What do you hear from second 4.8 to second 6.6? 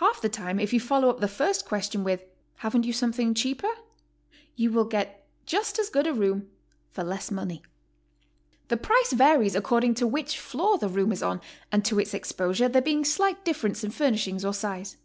get just as good a room